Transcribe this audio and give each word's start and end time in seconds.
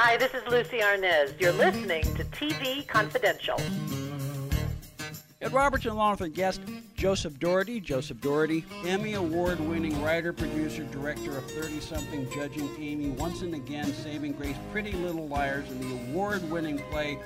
Hi, 0.00 0.16
this 0.16 0.32
is 0.32 0.46
Lucie 0.46 0.78
Arnaz. 0.78 1.40
You're 1.40 1.50
listening 1.50 2.04
to 2.14 2.22
TV 2.26 2.86
Confidential. 2.86 3.60
Ed 5.42 5.52
Robertson, 5.52 5.90
along 5.90 6.12
with 6.12 6.20
our 6.20 6.28
guest 6.28 6.60
Joseph 6.94 7.36
Dougherty. 7.40 7.80
Joseph 7.80 8.20
Dougherty, 8.20 8.64
Emmy 8.86 9.14
Award 9.14 9.58
winning 9.58 10.00
writer, 10.00 10.32
producer, 10.32 10.84
director 10.84 11.36
of 11.36 11.50
30 11.50 11.80
something 11.80 12.30
Judging 12.30 12.70
Amy, 12.78 13.08
Once 13.08 13.42
and 13.42 13.52
Again, 13.54 13.92
Saving 13.92 14.34
Grace, 14.34 14.54
Pretty 14.70 14.92
Little 14.92 15.26
Liars, 15.26 15.68
and 15.68 15.82
the 15.82 16.12
award 16.12 16.48
winning 16.48 16.78
play 16.92 17.18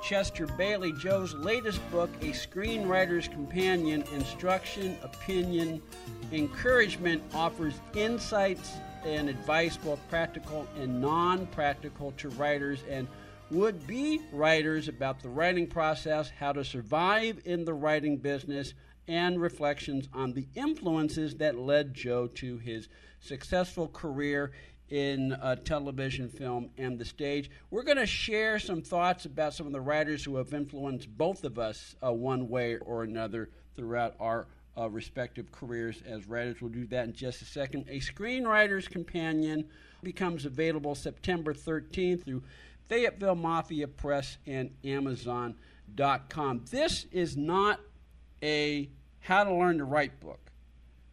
Chester 0.00 0.46
Bailey. 0.46 0.92
Joe's 0.92 1.34
latest 1.34 1.80
book, 1.90 2.10
A 2.20 2.26
Screenwriter's 2.26 3.26
Companion 3.26 4.04
Instruction, 4.12 4.96
Opinion, 5.02 5.82
Encouragement, 6.30 7.24
offers 7.34 7.74
insights 7.96 8.74
and 9.04 9.28
advice, 9.28 9.76
both 9.76 10.00
practical 10.08 10.66
and 10.78 11.00
non 11.00 11.46
practical, 11.46 12.12
to 12.12 12.28
writers 12.30 12.82
and 12.88 13.06
would 13.50 13.86
be 13.86 14.20
writers 14.32 14.88
about 14.88 15.20
the 15.20 15.28
writing 15.28 15.66
process, 15.66 16.30
how 16.38 16.52
to 16.52 16.64
survive 16.64 17.40
in 17.44 17.64
the 17.64 17.74
writing 17.74 18.16
business, 18.16 18.74
and 19.08 19.40
reflections 19.40 20.08
on 20.14 20.32
the 20.32 20.46
influences 20.54 21.34
that 21.36 21.58
led 21.58 21.94
Joe 21.94 22.28
to 22.28 22.58
his 22.58 22.88
successful 23.18 23.88
career 23.88 24.52
in 24.88 25.32
uh, 25.32 25.56
television, 25.56 26.28
film, 26.28 26.70
and 26.76 26.98
the 26.98 27.04
stage. 27.04 27.50
We're 27.70 27.82
going 27.82 27.96
to 27.96 28.06
share 28.06 28.58
some 28.58 28.82
thoughts 28.82 29.24
about 29.24 29.54
some 29.54 29.66
of 29.66 29.72
the 29.72 29.80
writers 29.80 30.24
who 30.24 30.36
have 30.36 30.52
influenced 30.52 31.08
both 31.16 31.44
of 31.44 31.58
us 31.58 31.94
uh, 32.04 32.12
one 32.12 32.48
way 32.48 32.76
or 32.76 33.02
another 33.02 33.50
throughout 33.76 34.14
our 34.20 34.46
uh, 34.76 34.88
respective 34.88 35.50
careers 35.52 36.02
as 36.06 36.26
writers. 36.26 36.60
We'll 36.60 36.70
do 36.70 36.86
that 36.86 37.06
in 37.06 37.12
just 37.12 37.42
a 37.42 37.44
second. 37.44 37.86
A 37.88 37.98
Screenwriter's 38.00 38.88
Companion 38.88 39.68
becomes 40.02 40.46
available 40.46 40.94
September 40.94 41.52
13th 41.52 42.24
through 42.24 42.42
Fayetteville 42.88 43.34
Mafia 43.34 43.86
Press 43.88 44.38
and 44.46 44.70
Amazon.com. 44.84 46.64
This 46.70 47.06
is 47.12 47.36
not 47.36 47.80
a 48.42 48.88
how 49.20 49.44
to 49.44 49.54
learn 49.54 49.78
to 49.78 49.84
write 49.84 50.18
book. 50.20 50.50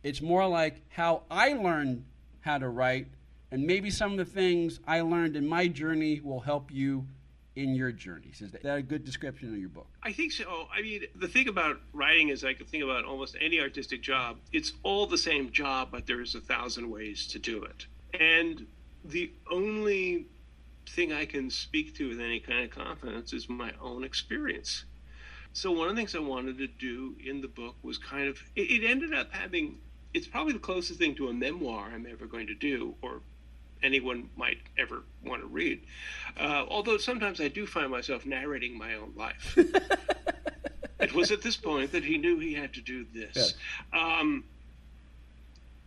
It's 0.04 0.22
more 0.22 0.48
like 0.48 0.82
how 0.90 1.24
I 1.30 1.54
learned 1.54 2.06
how 2.42 2.58
to 2.58 2.70
write, 2.70 3.08
and 3.52 3.66
maybe 3.66 3.90
some 3.90 4.12
of 4.12 4.18
the 4.18 4.26
things 4.26 4.80
I 4.88 5.02
learned 5.02 5.36
in 5.36 5.48
my 5.48 5.68
journey 5.68 6.22
will 6.22 6.40
help 6.40 6.72
you 6.72 7.06
in 7.58 7.74
your 7.74 7.92
journeys. 7.92 8.42
Is 8.42 8.52
that 8.52 8.64
a 8.64 8.84
good 8.84 9.04
description 9.04 9.52
of 9.52 9.60
your 9.60 9.70
book? 9.70 9.88
I 10.04 10.14
think 10.14 10.32
so. 10.32 10.68
I 10.72 10.84
mean, 10.84 11.06
the 11.16 11.28
thing 11.28 11.48
about 11.48 11.82
writing 11.92 12.30
is 12.30 12.44
I 12.44 12.54
can 12.54 12.68
think 12.68 12.84
about 12.84 13.04
almost 13.04 13.36
any 13.42 13.60
artistic 13.60 14.04
job. 14.04 14.38
It's 14.54 14.74
all 14.84 15.08
the 15.08 15.18
same 15.18 15.52
job, 15.52 15.90
but 15.92 16.06
there's 16.06 16.36
a 16.36 16.40
thousand 16.40 16.88
ways 16.88 17.26
to 17.28 17.40
do 17.40 17.64
it. 17.64 17.88
And 18.14 18.68
the 19.04 19.32
only 19.52 20.28
thing 20.88 21.12
I 21.12 21.26
can 21.26 21.50
speak 21.50 21.96
to 21.96 22.10
with 22.10 22.20
any 22.20 22.40
kind 22.40 22.64
of 22.64 22.70
confidence 22.70 23.34
is 23.34 23.50
my 23.50 23.74
own 23.82 24.04
experience. 24.04 24.86
So 25.54 25.72
one 25.72 25.90
of 25.90 25.96
the 25.96 26.00
things 26.00 26.14
I 26.16 26.20
wanted 26.20 26.60
to 26.60 26.68
do 26.68 27.16
in 27.26 27.42
the 27.42 27.48
book 27.48 27.76
was 27.82 27.98
kind 27.98 28.28
of 28.28 28.38
it, 28.56 28.70
it 28.70 28.88
ended 28.88 29.16
up 29.16 29.32
having 29.32 29.80
it's 30.14 30.28
probably 30.28 30.54
the 30.54 30.60
closest 30.60 31.00
thing 31.00 31.16
to 31.16 31.30
a 31.30 31.34
memoir 31.34 31.90
I'm 31.94 32.06
ever 32.06 32.28
going 32.28 32.48
to 32.48 32.56
do, 32.56 32.94
or 33.02 33.22
anyone 33.84 34.30
might 34.36 34.60
ever 34.78 35.04
want 35.26 35.42
to 35.42 35.48
read. 35.48 35.82
Uh, 36.40 36.66
although 36.70 36.98
sometimes 36.98 37.42
I 37.42 37.48
do 37.48 37.66
find 37.66 37.92
myself 37.92 38.26
narrating 38.26 38.78
my 38.78 38.96
own 38.96 39.14
life. 39.16 39.58
it 41.00 41.14
was 41.14 41.32
at 41.32 41.42
this 41.42 41.56
point 41.56 41.92
that 41.92 42.04
he 42.04 42.18
knew 42.18 42.40
he 42.40 42.54
had 42.54 42.74
to 42.74 42.82
do 42.82 43.06
this. 43.14 43.56
Yeah. 43.94 44.20
Um, 44.20 44.44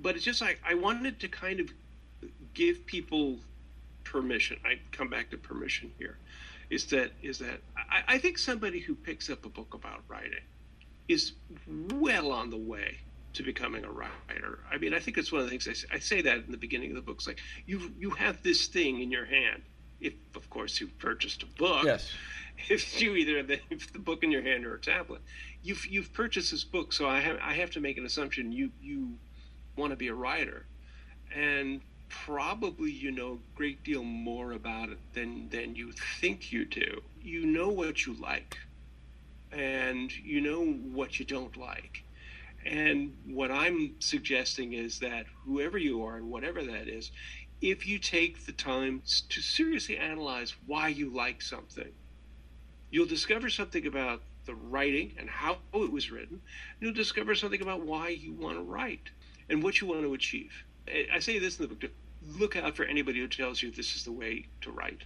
but 0.00 0.16
it's 0.16 0.24
just 0.24 0.41
like 0.41 0.61
I 0.66 0.74
wanted 0.74 1.20
to 1.20 1.28
kind 1.28 1.61
of 1.61 1.70
give 2.55 2.86
people 2.86 3.38
permission. 4.05 4.58
I 4.64 4.78
come 4.92 5.08
back 5.08 5.30
to 5.30 5.36
permission 5.36 5.92
here. 5.98 6.16
Is 6.70 6.86
that 6.86 7.11
is 7.22 7.38
that 7.41 7.61
I, 7.77 8.14
I 8.14 8.18
think 8.18 8.38
somebody 8.38 8.78
who 8.80 8.94
picks 8.94 9.28
up 9.28 9.44
a 9.44 9.48
book 9.48 9.74
about 9.74 10.02
writing 10.08 10.41
is 11.08 11.33
well 11.91 12.30
on 12.30 12.50
the 12.50 12.56
way 12.56 12.98
to 13.35 13.42
becoming 13.42 13.85
a 13.85 13.91
writer. 13.91 14.58
I 14.70 14.79
mean, 14.79 14.95
I 14.95 14.98
think 14.98 15.18
it's 15.18 15.30
one 15.30 15.41
of 15.41 15.46
the 15.46 15.51
things 15.51 15.68
I 15.68 15.73
say, 15.73 15.86
I 15.92 15.98
say 15.98 16.23
that 16.23 16.39
in 16.39 16.51
the 16.51 16.57
beginning 16.57 16.91
of 16.91 16.96
the 16.96 17.02
book. 17.02 17.17
It's 17.18 17.27
like 17.27 17.41
you 17.67 17.92
you 17.98 18.11
have 18.11 18.42
this 18.42 18.67
thing 18.67 19.01
in 19.01 19.11
your 19.11 19.24
hand. 19.24 19.63
If 20.01 20.14
of 20.35 20.48
course 20.51 20.80
you 20.80 20.89
purchased 20.98 21.42
a 21.42 21.46
book. 21.46 21.85
Yes. 21.85 22.11
If 22.69 23.01
you 23.01 23.14
either 23.14 23.36
have 23.39 23.48
the, 23.48 23.61
the 23.92 23.98
book 23.98 24.23
in 24.23 24.30
your 24.30 24.42
hand 24.42 24.67
or 24.67 24.74
a 24.74 24.80
tablet, 24.80 25.23
you've 25.63 25.86
you've 25.86 26.13
purchased 26.13 26.51
this 26.51 26.64
book. 26.64 26.92
So 26.92 27.08
I 27.08 27.20
have 27.20 27.39
I 27.42 27.55
have 27.55 27.70
to 27.73 27.80
make 27.80 27.98
an 27.98 28.07
assumption 28.07 28.52
you 28.52 28.70
you 28.83 29.14
want 29.77 29.92
to 29.92 29.96
be 29.96 30.08
a 30.08 30.14
writer, 30.14 30.67
and 31.35 31.80
probably 32.08 32.90
you 32.90 33.13
know 33.13 33.35
a 33.35 33.57
great 33.57 33.85
deal 33.85 34.02
more 34.02 34.52
about 34.52 34.89
it 34.89 34.98
than 35.14 35.48
than 35.51 35.77
you 35.77 35.92
think 36.20 36.51
you 36.51 36.64
do. 36.64 37.01
You 37.23 37.46
know 37.46 37.69
what 37.69 38.07
you 38.07 38.14
like, 38.14 38.58
and 39.52 40.13
you 40.13 40.40
know 40.40 40.64
what 40.64 41.20
you 41.20 41.24
don't 41.24 41.57
like 41.57 42.02
and 42.66 43.16
what 43.26 43.50
I'm 43.50 43.94
suggesting 44.00 44.74
is 44.74 44.98
that 45.00 45.26
whoever 45.44 45.78
you 45.78 46.04
are 46.04 46.16
and 46.16 46.30
whatever 46.30 46.62
that 46.62 46.88
is, 46.88 47.10
if 47.60 47.86
you 47.86 47.98
take 47.98 48.46
the 48.46 48.52
time 48.52 49.02
to 49.28 49.40
seriously 49.40 49.96
analyze 49.96 50.54
why 50.66 50.88
you 50.88 51.10
like 51.10 51.42
something, 51.42 51.92
you'll 52.90 53.06
discover 53.06 53.48
something 53.48 53.86
about 53.86 54.22
the 54.46 54.54
writing 54.54 55.14
and 55.18 55.28
how 55.28 55.58
it 55.74 55.92
was 55.92 56.10
written. 56.10 56.40
You'll 56.80 56.94
discover 56.94 57.34
something 57.34 57.60
about 57.60 57.82
why 57.82 58.08
you 58.08 58.32
want 58.32 58.56
to 58.56 58.62
write 58.62 59.10
and 59.48 59.62
what 59.62 59.80
you 59.80 59.86
want 59.86 60.02
to 60.02 60.14
achieve. 60.14 60.52
I 61.12 61.18
say 61.18 61.38
this 61.38 61.58
in 61.58 61.68
the 61.68 61.74
book 61.74 61.90
look 62.38 62.56
out 62.56 62.77
for 62.77 62.84
anybody 62.84 63.20
who 63.20 63.28
tells 63.28 63.62
you 63.62 63.70
this 63.70 63.94
is 63.96 64.04
the 64.04 64.12
way 64.12 64.46
to 64.62 64.70
write. 64.70 65.02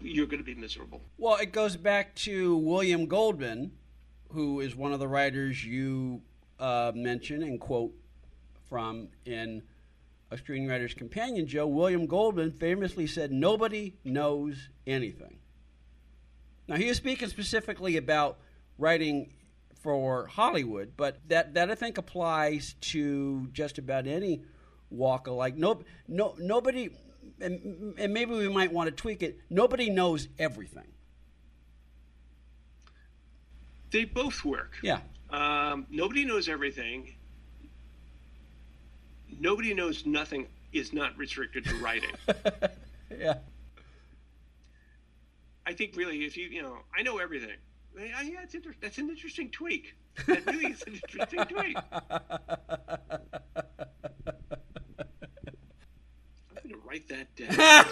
You're 0.00 0.26
going 0.26 0.38
to 0.38 0.44
be 0.44 0.54
miserable. 0.54 1.00
Well, 1.18 1.36
it 1.36 1.52
goes 1.52 1.76
back 1.76 2.14
to 2.16 2.56
William 2.56 3.06
Goldman, 3.06 3.72
who 4.32 4.60
is 4.60 4.74
one 4.74 4.92
of 4.92 5.00
the 5.00 5.08
writers 5.08 5.64
you 5.64 6.22
uh, 6.60 6.92
mention 6.94 7.42
and 7.42 7.58
quote 7.58 7.92
from 8.68 9.08
in 9.24 9.62
a 10.30 10.36
screenwriter's 10.36 10.94
companion, 10.94 11.46
Joe 11.46 11.66
William 11.66 12.06
Goldman 12.06 12.52
famously 12.52 13.06
said, 13.06 13.32
Nobody 13.32 13.96
knows 14.04 14.68
anything. 14.86 15.38
Now, 16.68 16.76
he 16.76 16.88
is 16.88 16.96
speaking 16.98 17.28
specifically 17.28 17.96
about 17.96 18.38
writing 18.78 19.32
for 19.82 20.26
Hollywood, 20.26 20.92
but 20.96 21.18
that, 21.28 21.54
that 21.54 21.70
I 21.70 21.74
think 21.74 21.98
applies 21.98 22.76
to 22.82 23.48
just 23.52 23.78
about 23.78 24.06
any 24.06 24.42
walk 24.90 25.26
of 25.26 25.34
life. 25.34 25.54
No, 25.56 25.82
no, 26.06 26.36
nobody, 26.38 26.90
and, 27.40 27.94
and 27.98 28.14
maybe 28.14 28.32
we 28.32 28.48
might 28.48 28.72
want 28.72 28.88
to 28.88 28.94
tweak 28.94 29.22
it, 29.22 29.40
nobody 29.48 29.90
knows 29.90 30.28
everything. 30.38 30.86
They 33.90 34.04
both 34.04 34.44
work. 34.44 34.76
Yeah. 34.82 35.00
Um, 35.70 35.86
nobody 35.88 36.24
knows 36.24 36.48
everything. 36.48 37.14
Nobody 39.38 39.72
knows 39.72 40.04
nothing 40.04 40.48
is 40.72 40.92
not 40.92 41.16
restricted 41.16 41.64
to 41.66 41.76
writing. 41.76 42.10
yeah. 43.16 43.34
I 45.64 45.72
think 45.72 45.94
really, 45.94 46.24
if 46.24 46.36
you 46.36 46.48
you 46.48 46.62
know, 46.62 46.78
I 46.96 47.02
know 47.02 47.18
everything. 47.18 47.56
Yeah, 47.96 48.20
yeah 48.22 48.42
it's 48.42 48.54
inter- 48.54 48.74
that's 48.80 48.98
an 48.98 49.10
interesting 49.10 49.48
tweak. 49.50 49.94
That 50.26 50.44
really 50.46 50.72
is 50.72 50.82
an 50.82 50.94
interesting 50.94 51.44
tweak. 51.44 51.76
I'm 51.92 52.18
going 56.64 56.70
to 56.70 56.80
write 56.84 57.08
that 57.08 57.36
down. 57.36 57.84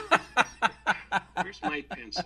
Where's 1.43 1.63
my 1.63 1.83
pencil? 1.83 2.25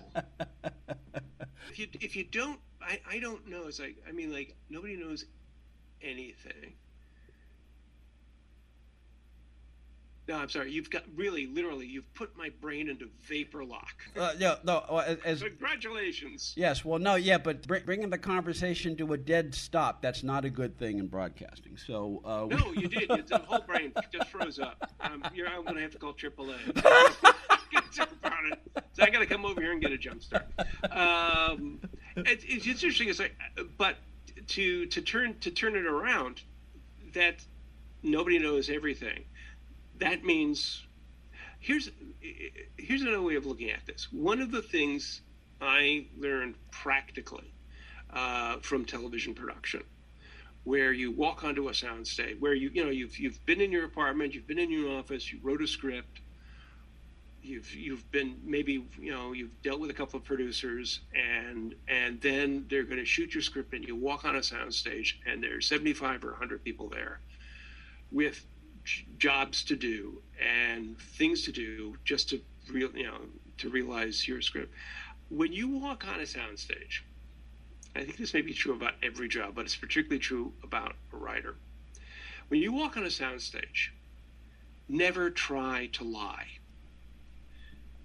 If 1.70 1.78
you 1.78 1.88
if 2.00 2.16
you 2.16 2.24
don't 2.24 2.58
I, 2.80 3.00
I 3.08 3.18
don't 3.18 3.46
know. 3.48 3.66
It's 3.66 3.80
like 3.80 3.96
I 4.08 4.12
mean, 4.12 4.32
like 4.32 4.54
nobody 4.70 4.96
knows 4.96 5.24
anything. 6.02 6.74
No, 10.28 10.36
I'm 10.36 10.48
sorry. 10.48 10.70
You've 10.70 10.88
got 10.88 11.02
really, 11.16 11.46
literally, 11.48 11.86
you've 11.86 12.12
put 12.14 12.36
my 12.36 12.50
brain 12.60 12.88
into 12.88 13.08
vapor 13.22 13.64
lock. 13.64 13.92
Uh, 14.16 14.32
yeah, 14.38 14.54
no. 14.62 14.78
As, 15.24 15.42
Congratulations. 15.42 16.54
Yes. 16.56 16.84
Well, 16.84 17.00
no. 17.00 17.16
Yeah, 17.16 17.38
but 17.38 17.66
bringing 17.66 18.08
the 18.08 18.18
conversation 18.18 18.96
to 18.98 19.12
a 19.14 19.18
dead 19.18 19.52
stop, 19.52 20.00
that's 20.00 20.22
not 20.22 20.44
a 20.44 20.50
good 20.50 20.78
thing 20.78 20.98
in 20.98 21.08
broadcasting. 21.08 21.76
So. 21.76 22.22
Uh, 22.24 22.46
no, 22.48 22.72
you 22.72 22.86
did. 22.86 23.08
The 23.08 23.38
whole 23.38 23.62
brain 23.62 23.92
just 24.12 24.30
froze 24.30 24.60
up. 24.60 24.92
Um, 25.00 25.22
I'm 25.24 25.64
going 25.64 25.74
to 25.74 25.82
have 25.82 25.90
to 25.90 25.98
call 25.98 26.12
AAA. 26.12 26.68
about 26.70 27.34
it. 28.52 28.58
so 28.92 29.02
I 29.02 29.10
got 29.10 29.18
to 29.18 29.26
come 29.26 29.44
over 29.44 29.60
here 29.60 29.72
and 29.72 29.80
get 29.80 29.90
a 29.90 29.98
jump 29.98 30.22
start. 30.22 30.46
Um, 30.90 31.80
it, 32.16 32.44
it's 32.44 32.66
interesting. 32.66 33.08
It's 33.08 33.18
like, 33.18 33.34
but 33.76 33.96
to 34.48 34.86
to 34.86 35.00
turn 35.00 35.38
to 35.40 35.50
turn 35.50 35.76
it 35.76 35.86
around, 35.86 36.42
that 37.14 37.44
nobody 38.02 38.38
knows 38.38 38.70
everything. 38.70 39.24
That 39.98 40.24
means 40.24 40.82
here's 41.60 41.90
here's 42.76 43.02
another 43.02 43.22
way 43.22 43.36
of 43.36 43.46
looking 43.46 43.70
at 43.70 43.86
this. 43.86 44.08
One 44.12 44.40
of 44.40 44.50
the 44.50 44.62
things 44.62 45.22
I 45.60 46.06
learned 46.18 46.56
practically 46.70 47.52
uh, 48.12 48.56
from 48.58 48.84
television 48.84 49.34
production, 49.34 49.82
where 50.64 50.92
you 50.92 51.12
walk 51.12 51.44
onto 51.44 51.68
a 51.68 51.72
soundstage, 51.72 52.38
where 52.40 52.54
you 52.54 52.70
you 52.74 52.84
know 52.84 52.90
you've 52.90 53.18
you've 53.18 53.44
been 53.46 53.60
in 53.60 53.70
your 53.70 53.84
apartment, 53.84 54.34
you've 54.34 54.46
been 54.46 54.58
in 54.58 54.70
your 54.70 54.98
office, 54.98 55.32
you 55.32 55.38
wrote 55.42 55.62
a 55.62 55.66
script, 55.66 56.20
you've 57.42 57.74
you've 57.74 58.10
been 58.12 58.36
maybe 58.44 58.84
you 58.98 59.10
know 59.10 59.32
you've 59.32 59.62
dealt 59.62 59.80
with 59.80 59.90
a 59.90 59.94
couple 59.94 60.16
of 60.18 60.24
producers 60.24 61.00
and 61.14 61.74
and 61.88 62.20
then 62.20 62.64
they're 62.70 62.84
going 62.84 62.98
to 62.98 63.04
shoot 63.04 63.34
your 63.34 63.42
script 63.42 63.74
and 63.74 63.86
you 63.86 63.96
walk 63.96 64.24
on 64.24 64.36
a 64.36 64.40
soundstage 64.40 65.14
and 65.26 65.42
there's 65.42 65.66
75 65.66 66.24
or 66.24 66.30
100 66.30 66.62
people 66.62 66.88
there 66.88 67.20
with 68.10 68.46
jobs 69.18 69.64
to 69.64 69.76
do 69.76 70.20
and 70.40 70.98
things 70.98 71.42
to 71.42 71.52
do 71.52 71.96
just 72.04 72.28
to 72.28 72.40
real 72.70 72.90
you 72.94 73.04
know 73.04 73.18
to 73.58 73.68
realize 73.68 74.26
your 74.26 74.40
script. 74.40 74.72
When 75.28 75.52
you 75.52 75.68
walk 75.68 76.06
on 76.06 76.20
a 76.20 76.24
soundstage 76.24 77.00
i 77.94 78.00
think 78.00 78.16
this 78.16 78.32
may 78.34 78.42
be 78.42 78.54
true 78.54 78.74
about 78.74 78.94
every 79.02 79.28
job 79.28 79.54
but 79.54 79.64
it's 79.64 79.76
particularly 79.76 80.20
true 80.20 80.52
about 80.62 80.94
a 81.12 81.16
writer. 81.16 81.56
When 82.48 82.60
you 82.60 82.72
walk 82.72 82.96
on 82.96 83.02
a 83.02 83.08
soundstage 83.08 83.90
never 84.88 85.30
try 85.30 85.88
to 85.92 86.04
lie 86.04 86.46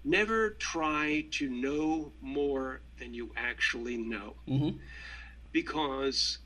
never 0.08 0.50
try 0.50 1.26
to 1.32 1.48
know 1.48 2.12
more 2.20 2.80
than 2.98 3.14
you 3.14 3.30
actually 3.36 3.96
know. 3.96 4.34
Mm-hmm. 4.48 4.78
Because 5.52 6.38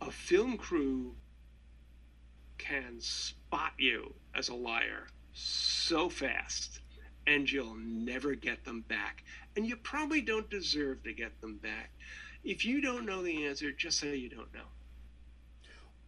a 0.00 0.10
film 0.10 0.56
crew 0.56 1.14
can 2.58 3.00
spot 3.00 3.72
you 3.78 4.12
as 4.34 4.48
a 4.48 4.54
liar 4.54 5.06
so 5.32 6.08
fast 6.08 6.80
and 7.26 7.50
you'll 7.50 7.76
never 7.76 8.34
get 8.34 8.64
them 8.64 8.82
back. 8.82 9.24
And 9.56 9.66
you 9.66 9.76
probably 9.76 10.20
don't 10.20 10.48
deserve 10.50 11.02
to 11.04 11.12
get 11.12 11.40
them 11.40 11.56
back. 11.56 11.90
If 12.42 12.64
you 12.64 12.80
don't 12.80 13.06
know 13.06 13.22
the 13.22 13.46
answer, 13.46 13.72
just 13.72 13.98
say 13.98 14.16
you 14.16 14.28
don't 14.28 14.52
know. 14.52 14.60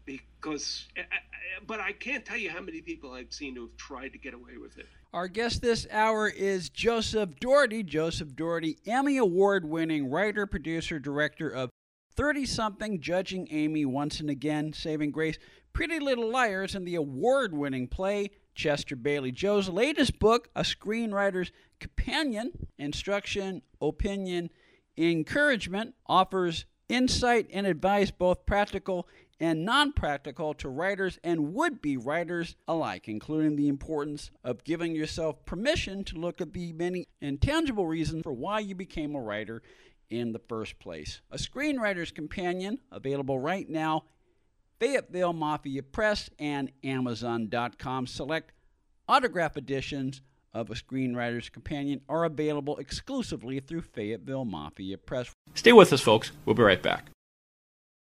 Because, 0.05 0.87
eh, 0.97 1.01
eh, 1.01 1.05
eh, 1.15 1.61
but 1.67 1.81
I 1.81 1.93
can't 1.93 2.25
tell 2.25 2.37
you 2.37 2.51
how 2.51 2.61
many 2.61 2.81
people 2.81 3.13
I've 3.13 3.33
seen 3.33 3.57
who 3.57 3.63
have 3.63 3.77
tried 3.77 4.13
to 4.13 4.19
get 4.19 4.35
away 4.35 4.59
with 4.61 4.79
it. 4.79 4.87
Our 5.17 5.29
guest 5.29 5.63
this 5.63 5.87
hour 5.91 6.29
is 6.29 6.69
Joseph 6.69 7.41
Dougherty. 7.41 7.83
Joseph 7.83 8.37
Dougherty, 8.37 8.77
Emmy 8.87 9.17
Award 9.17 9.65
winning 9.65 10.11
writer, 10.11 10.47
producer, 10.47 10.99
director 10.99 11.49
of 11.49 11.71
30 12.17 12.45
something, 12.45 13.01
Judging 13.01 13.49
Amy 13.51 13.87
Once 13.87 14.21
and 14.21 14.29
Again, 14.29 14.75
Saving 14.75 15.11
Grace, 15.13 15.39
Pretty 15.73 16.01
Little 16.01 16.31
Liars, 16.31 16.75
and 16.75 16.87
the 16.87 16.97
award 16.97 17.55
winning 17.55 17.89
play 17.89 18.29
Chester 18.55 18.95
Bailey. 18.95 19.33
Joe's 19.33 19.71
latest 19.71 20.19
book, 20.19 20.51
A 20.55 20.61
Screenwriter's 20.61 21.51
Companion 21.81 22.53
Instruction, 22.77 23.63
Opinion, 23.81 24.51
Encouragement, 24.99 25.95
offers 26.07 26.67
insight 26.91 27.49
and 27.55 27.67
advice, 27.67 28.11
both 28.11 28.45
practical 28.45 29.09
and 29.41 29.65
non 29.65 29.93
practical 29.93 30.55
to 30.55 30.69
writers 30.69 31.19
and 31.23 31.55
would 31.55 31.83
be 31.83 31.97
writers 31.97 32.57
alike, 32.67 33.09
including 33.09 33.57
the 33.57 33.69
importance 33.69 34.31
of 34.43 34.65
giving 34.65 34.95
yourself 34.95 35.45
permission 35.45 36.05
to 36.05 36.17
look 36.17 36.41
at 36.41 36.53
the 36.53 36.73
many 36.73 37.09
intangible 37.21 37.87
reasons 37.87 38.23
for 38.23 38.33
why 38.33 38.59
you 38.59 38.75
became 38.75 39.15
a 39.15 39.21
writer 39.21 39.63
in 40.09 40.33
the 40.33 40.39
first 40.39 40.79
place. 40.79 41.21
A 41.31 41.37
Screenwriter's 41.37 42.13
Companion, 42.13 42.79
available 42.91 43.39
right 43.39 43.69
now, 43.69 44.05
Fayetteville 44.79 45.33
Mafia 45.33 45.83
Press 45.83 46.31
and 46.39 46.71
Amazon.com. 46.85 48.07
Select 48.07 48.53
autograph 49.09 49.57
editions 49.57 50.21
of 50.53 50.71
A 50.71 50.75
Screenwriter's 50.75 51.49
Companion 51.49 52.01
are 52.09 52.25
available 52.25 52.77
exclusively 52.79 53.61
through 53.61 53.83
Fayetteville 53.83 54.45
Mafia 54.45 54.99
Press. 54.99 55.31
Stay 55.55 55.73
with 55.73 55.93
us, 55.93 56.01
folks. 56.01 56.33
We'll 56.45 56.55
be 56.55 56.63
right 56.63 56.83
back. 56.83 57.11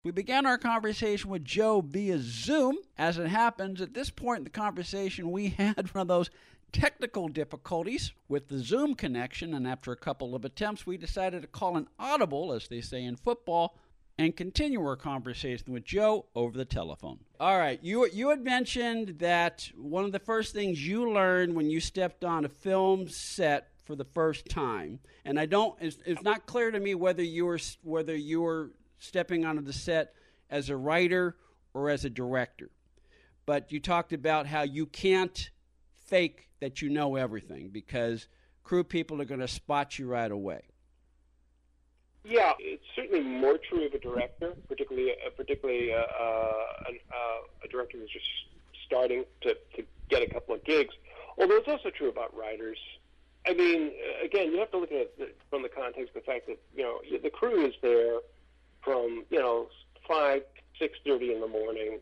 We 0.04 0.10
began 0.10 0.46
our 0.46 0.58
conversation 0.58 1.30
with 1.30 1.44
Joe 1.44 1.80
via 1.80 2.18
Zoom. 2.18 2.76
As 2.98 3.18
it 3.18 3.28
happens, 3.28 3.80
at 3.80 3.94
this 3.94 4.10
point 4.10 4.38
in 4.38 4.44
the 4.44 4.50
conversation, 4.50 5.30
we 5.30 5.48
had 5.58 5.94
one 5.94 6.02
of 6.02 6.08
those 6.08 6.28
technical 6.72 7.28
difficulties 7.28 8.12
with 8.28 8.48
the 8.48 8.58
Zoom 8.58 8.96
connection, 8.96 9.54
and 9.54 9.64
after 9.64 9.92
a 9.92 9.96
couple 9.96 10.34
of 10.34 10.44
attempts, 10.44 10.84
we 10.84 10.96
decided 10.96 11.42
to 11.42 11.46
call 11.46 11.76
an 11.76 11.86
audible, 12.00 12.52
as 12.52 12.66
they 12.66 12.80
say 12.80 13.04
in 13.04 13.14
football, 13.14 13.78
and 14.18 14.36
continue 14.36 14.84
our 14.84 14.96
conversation 14.96 15.72
with 15.72 15.84
Joe 15.84 16.26
over 16.34 16.58
the 16.58 16.64
telephone. 16.64 17.20
All 17.38 17.56
right, 17.56 17.78
you 17.80 18.04
you 18.12 18.30
had 18.30 18.42
mentioned 18.42 19.20
that 19.20 19.70
one 19.76 20.04
of 20.04 20.10
the 20.10 20.18
first 20.18 20.52
things 20.52 20.84
you 20.84 21.12
learned 21.12 21.54
when 21.54 21.70
you 21.70 21.78
stepped 21.78 22.24
on 22.24 22.44
a 22.44 22.48
film 22.48 23.06
set 23.06 23.68
for 23.84 23.94
the 23.94 24.04
first 24.04 24.48
time, 24.48 24.98
and 25.24 25.38
I 25.38 25.46
don't 25.46 25.76
it's, 25.80 25.98
it's 26.04 26.22
not 26.22 26.46
clear 26.46 26.72
to 26.72 26.80
me 26.80 26.96
whether 26.96 27.22
you 27.22 27.46
were 27.46 27.60
whether 27.84 28.16
you 28.16 28.40
were 28.40 28.70
stepping 29.02 29.44
onto 29.44 29.62
the 29.62 29.72
set 29.72 30.14
as 30.48 30.70
a 30.70 30.76
writer 30.76 31.36
or 31.74 31.90
as 31.90 32.04
a 32.04 32.10
director. 32.10 32.70
But 33.44 33.72
you 33.72 33.80
talked 33.80 34.12
about 34.12 34.46
how 34.46 34.62
you 34.62 34.86
can't 34.86 35.50
fake 36.06 36.48
that 36.60 36.80
you 36.80 36.88
know 36.88 37.16
everything 37.16 37.70
because 37.70 38.28
crew 38.62 38.84
people 38.84 39.20
are 39.20 39.24
going 39.24 39.40
to 39.40 39.48
spot 39.48 39.98
you 39.98 40.06
right 40.06 40.30
away. 40.30 40.62
Yeah, 42.24 42.52
it's 42.60 42.84
certainly 42.94 43.20
more 43.20 43.58
true 43.58 43.86
of 43.86 43.94
a 43.94 43.98
director, 43.98 44.54
particularly 44.68 45.10
uh, 45.10 45.30
particularly 45.36 45.92
uh, 45.92 45.96
uh, 45.96 46.22
uh, 46.22 47.64
a 47.64 47.68
director 47.68 47.98
who's 47.98 48.10
just 48.10 48.26
starting 48.86 49.24
to, 49.40 49.54
to 49.74 49.82
get 50.08 50.22
a 50.22 50.26
couple 50.32 50.54
of 50.54 50.62
gigs. 50.62 50.94
Although 51.36 51.56
it's 51.56 51.66
also 51.66 51.90
true 51.90 52.08
about 52.08 52.36
writers. 52.36 52.78
I 53.44 53.54
mean, 53.54 53.90
again, 54.22 54.52
you 54.52 54.60
have 54.60 54.70
to 54.70 54.78
look 54.78 54.92
at 54.92 55.10
it 55.18 55.36
from 55.50 55.62
the 55.62 55.68
context 55.68 56.14
of 56.14 56.22
the 56.22 56.30
fact 56.30 56.46
that 56.46 56.60
you 56.76 56.84
know 56.84 57.00
the 57.20 57.30
crew 57.30 57.66
is 57.66 57.74
there 57.82 58.20
from 58.82 59.24
you 59.30 59.38
know 59.38 59.68
five 60.06 60.42
six 60.78 60.98
thirty 61.06 61.32
in 61.32 61.40
the 61.40 61.48
morning 61.48 61.98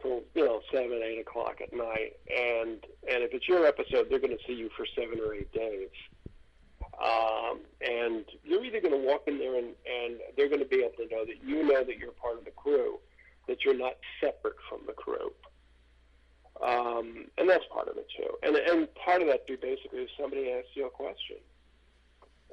till 0.00 0.22
you 0.34 0.44
know 0.44 0.60
seven 0.72 1.00
eight 1.04 1.20
o'clock 1.20 1.60
at 1.62 1.72
night, 1.72 2.16
and 2.28 2.84
and 3.08 3.22
if 3.22 3.32
it's 3.32 3.48
your 3.48 3.66
episode, 3.66 4.06
they're 4.08 4.18
going 4.18 4.36
to 4.36 4.44
see 4.46 4.54
you 4.54 4.70
for 4.76 4.86
seven 4.96 5.18
or 5.24 5.34
eight 5.34 5.52
days. 5.52 5.88
Um, 7.00 7.60
and 7.80 8.24
you're 8.44 8.62
either 8.64 8.80
going 8.80 8.92
to 8.92 9.06
walk 9.06 9.22
in 9.26 9.38
there 9.38 9.56
and, 9.56 9.68
and 9.68 10.20
they're 10.36 10.48
going 10.48 10.60
to 10.60 10.68
be 10.68 10.80
able 10.84 10.96
to 10.96 11.06
know 11.14 11.24
that 11.24 11.42
you 11.42 11.62
know 11.62 11.82
that 11.82 11.96
you're 11.96 12.12
part 12.12 12.36
of 12.36 12.44
the 12.44 12.50
crew, 12.50 12.98
that 13.48 13.64
you're 13.64 13.78
not 13.78 13.94
separate 14.20 14.56
from 14.68 14.80
the 14.86 14.92
crew. 14.92 15.32
Um, 16.62 17.26
and 17.38 17.48
that's 17.48 17.64
part 17.72 17.88
of 17.88 17.96
it 17.96 18.06
too. 18.14 18.28
And 18.42 18.54
and 18.56 18.88
part 18.94 19.22
of 19.22 19.28
that 19.28 19.46
too 19.46 19.56
basically 19.62 20.00
is 20.00 20.10
somebody 20.18 20.50
asks 20.50 20.68
you 20.74 20.86
a 20.86 20.90
question 20.90 21.38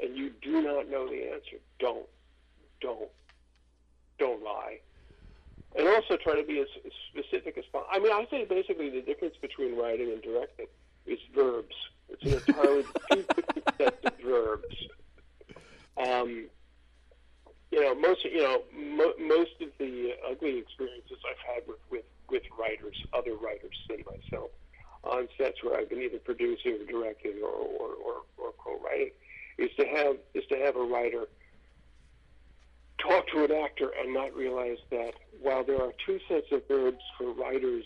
and 0.02 0.16
you 0.16 0.32
do 0.42 0.62
not 0.62 0.90
know 0.90 1.08
the 1.10 1.32
answer. 1.32 1.58
Don't. 1.80 2.06
Don't 2.80 3.10
don't 4.20 4.44
lie. 4.44 4.80
And 5.76 5.88
also 5.88 6.18
try 6.18 6.36
to 6.40 6.48
be 6.48 6.60
as, 6.60 6.68
as 6.86 6.92
specific 7.12 7.58
as 7.58 7.66
possible. 7.72 7.90
I 7.92 8.00
mean, 8.00 8.12
I 8.12 8.26
say 8.32 8.46
basically 8.46 8.90
the 8.90 9.02
difference 9.02 9.36
between 9.42 9.78
writing 9.78 10.12
and 10.12 10.22
directing 10.22 10.68
is 11.06 11.20
verbs. 11.36 11.76
It's 12.10 12.24
an 12.24 12.34
entirely 12.48 12.86
different 13.12 13.64
sets 13.78 14.06
of 14.06 14.14
verbs. 14.24 14.76
Um, 15.98 16.48
you 17.72 17.82
know, 17.82 17.96
most 17.96 18.24
you 18.24 18.42
know 18.42 18.62
mo- 18.74 19.14
most 19.20 19.62
of 19.62 19.70
the 19.78 20.14
ugly 20.30 20.58
experiences 20.58 21.18
I've 21.30 21.56
had 21.56 21.68
with, 21.68 21.80
with 21.92 22.06
with 22.30 22.44
writers, 22.58 22.96
other 23.14 23.36
writers 23.36 23.76
than 23.90 24.00
myself, 24.00 24.52
on 25.04 25.28
sets 25.38 25.64
where 25.64 25.78
I've 25.80 25.90
been 25.90 26.02
either 26.02 26.20
producing 26.20 26.80
or 26.82 26.86
directing 26.86 27.42
or 27.44 27.50
or, 27.50 27.90
or, 27.94 28.16
or 28.38 28.54
co-writing, 28.58 29.12
is 29.58 29.70
to 29.78 29.86
have 29.86 30.18
is 30.34 30.46
to 30.50 30.56
have 30.58 30.76
a 30.76 30.84
writer 30.84 31.26
talk 32.98 33.28
to 33.28 33.44
an 33.44 33.52
actor 33.52 33.92
and 34.00 34.14
not 34.14 34.34
realize 34.36 34.78
that 34.90 35.14
while 35.42 35.64
there 35.64 35.82
are 35.82 35.94
two 36.06 36.20
sets 36.28 36.48
of 36.52 36.68
verbs 36.68 37.04
for 37.18 37.32
writers 37.32 37.86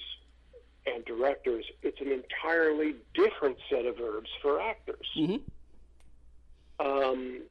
and 0.86 1.04
directors, 1.06 1.66
it's 1.84 2.00
an 2.02 2.12
entirely 2.12 2.96
different 3.14 3.58
set 3.70 3.86
of 3.86 3.98
verbs 3.98 4.30
for 4.42 4.62
actors. 4.62 5.08
Mm-hmm. 5.18 6.86
Um, 6.86 7.42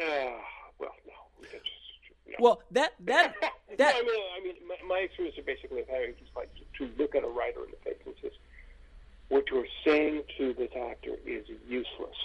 uh, 0.00 0.30
well, 0.78 0.94
no. 1.06 1.12
Just, 1.42 1.64
no. 2.26 2.34
Well, 2.38 2.62
that 2.70 2.92
that 3.00 3.34
that. 3.78 3.94
I 3.96 4.02
mean, 4.02 4.20
I 4.36 4.44
mean, 4.44 4.54
my, 4.68 4.76
my 4.86 4.98
experience 5.00 5.36
is 5.38 5.44
basically 5.44 5.80
of 5.80 5.88
having 5.88 6.14
just 6.18 6.34
like 6.36 6.50
to, 6.54 6.86
to 6.86 6.92
look 6.96 7.14
at 7.14 7.24
a 7.24 7.28
writer 7.28 7.64
in 7.64 7.70
the 7.70 7.76
face 7.84 8.00
and 8.06 8.14
says, 8.22 8.32
"What 9.28 9.44
you're 9.50 9.66
saying 9.84 10.22
to 10.38 10.54
this 10.54 10.70
actor 10.76 11.16
is 11.24 11.46
useless." 11.68 12.16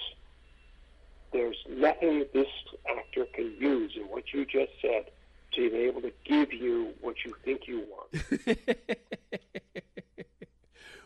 There's 1.31 1.57
nothing 1.69 2.25
this 2.33 2.48
actor 2.89 3.25
can 3.33 3.53
use 3.59 3.93
in 3.95 4.03
what 4.03 4.33
you 4.33 4.45
just 4.45 4.71
said 4.81 5.12
to 5.53 5.69
be 5.69 5.77
able 5.77 6.01
to 6.01 6.12
give 6.25 6.53
you 6.53 6.93
what 7.01 7.15
you 7.25 7.33
think 7.43 7.67
you 7.67 7.86
want. 7.89 8.57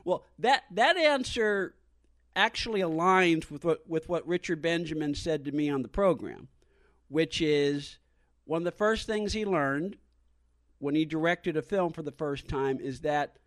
well, 0.06 0.25
that 0.39 0.63
that 0.72 0.98
answer 0.98 1.75
actually 2.36 2.82
aligns 2.82 3.50
with 3.51 3.63
what 3.63 3.88
with 3.88 4.10
what 4.10 4.27
Richard 4.27 4.62
Benjamin 4.62 5.15
said 5.15 5.46
to 5.46 5.51
me 5.51 5.70
on 5.70 5.82
the 5.82 5.88
program, 5.88 6.48
which 7.08 7.42
is 7.42 7.98
one 8.46 8.62
of 8.62 8.65
the 8.65 8.72
first 8.72 9.08
things 9.08 9.34
he 9.34 9.46
learned 9.46 9.98
when 10.80 10.96
he 10.96 11.06
directed 11.06 11.56
a 11.56 11.62
film 11.62 11.94
for 11.94 12.01
the 12.01 12.12
first 12.12 12.48
time 12.48 12.80
is 12.80 13.01
that 13.01 13.38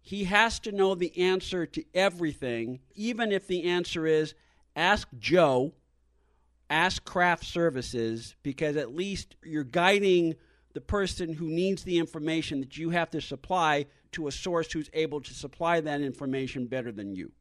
he 0.00 0.24
has 0.24 0.58
to 0.60 0.72
know 0.72 0.94
the 0.94 1.16
answer 1.18 1.66
to 1.66 1.84
everything, 1.92 2.80
even 2.94 3.30
if 3.30 3.46
the 3.46 3.64
answer 3.64 4.06
is 4.06 4.34
ask 4.76 5.08
Joe, 5.18 5.72
ask 6.68 7.04
craft 7.04 7.44
services, 7.44 8.36
because 8.42 8.76
at 8.76 8.94
least 8.94 9.36
you're 9.44 9.64
guiding 9.64 10.36
the 10.72 10.80
person 10.80 11.32
who 11.34 11.46
needs 11.46 11.82
the 11.82 11.98
information 11.98 12.60
that 12.60 12.76
you 12.76 12.90
have 12.90 13.10
to 13.10 13.20
supply 13.20 13.86
to 14.12 14.28
a 14.28 14.32
source 14.32 14.72
who's 14.72 14.90
able 14.92 15.20
to 15.20 15.34
supply 15.34 15.80
that 15.80 16.00
information 16.00 16.66
better 16.66 16.92
than 16.92 17.14
you. 17.14 17.32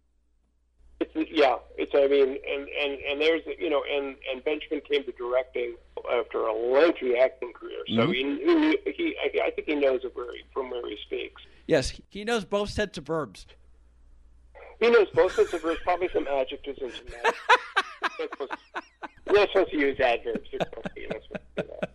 It's, 0.99 1.31
yeah, 1.31 1.55
it's. 1.77 1.91
I 1.95 2.07
mean, 2.07 2.37
and 2.47 2.67
and 2.67 2.99
and 3.09 3.21
there's 3.21 3.41
you 3.57 3.69
know, 3.69 3.83
and 3.89 4.15
and 4.31 4.43
Benjamin 4.43 4.81
came 4.81 5.03
to 5.05 5.11
directing 5.13 5.75
after 6.11 6.41
a 6.41 6.53
lengthy 6.53 7.15
acting 7.15 7.53
career, 7.53 7.79
so 7.87 8.07
mm-hmm. 8.07 8.11
he, 8.11 8.91
he 8.91 9.15
he 9.25 9.41
I 9.41 9.51
think 9.51 9.67
he 9.67 9.75
knows 9.75 10.01
it 10.03 10.13
where 10.13 10.33
he, 10.33 10.41
from 10.53 10.69
where 10.69 10.85
he 10.87 10.97
speaks. 11.05 11.41
Yes, 11.67 11.93
he 12.09 12.25
knows 12.25 12.43
both 12.43 12.69
sets 12.69 12.97
of 12.97 13.05
verbs. 13.05 13.45
He 14.79 14.89
knows 14.89 15.07
both 15.13 15.33
sets 15.33 15.53
of 15.53 15.61
verbs, 15.61 15.79
probably 15.83 16.09
some 16.13 16.27
adjectives 16.27 16.79
and 16.81 16.91
some. 16.91 18.27
You're 19.25 19.35
not 19.35 19.49
supposed 19.49 19.71
to 19.71 19.77
use 19.77 19.99
adverbs. 19.99 20.47
You're 20.51 20.61
supposed 20.61 20.87
to, 20.95 21.01
you're 21.01 21.09
not 21.09 21.23
supposed 21.23 21.45
to 21.57 21.63
do 21.63 21.69
that. 21.81 21.89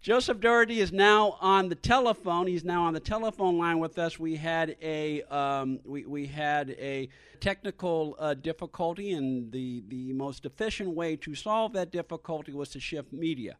Joseph 0.00 0.40
Dougherty 0.40 0.80
is 0.80 0.92
now 0.92 1.36
on 1.40 1.68
the 1.68 1.74
telephone. 1.74 2.46
He's 2.46 2.64
now 2.64 2.84
on 2.84 2.94
the 2.94 3.00
telephone 3.00 3.58
line 3.58 3.78
with 3.80 3.98
us. 3.98 4.18
We 4.18 4.36
had 4.36 4.76
a 4.80 5.22
um, 5.24 5.80
we, 5.84 6.04
we 6.04 6.26
had 6.26 6.70
a 6.78 7.08
technical 7.40 8.16
uh, 8.18 8.34
difficulty, 8.34 9.12
and 9.12 9.50
the 9.50 9.82
the 9.88 10.12
most 10.12 10.46
efficient 10.46 10.90
way 10.90 11.16
to 11.16 11.34
solve 11.34 11.72
that 11.72 11.90
difficulty 11.90 12.52
was 12.52 12.68
to 12.70 12.80
shift 12.80 13.12
media. 13.12 13.56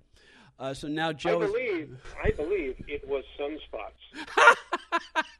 Uh, 0.58 0.72
so 0.72 0.88
now 0.88 1.12
Joe. 1.12 1.42
I 1.42 1.46
believe 1.46 1.96
I 2.22 2.30
believe 2.30 2.84
it 2.86 3.06
was 3.08 3.24
sunspots. 3.38 5.22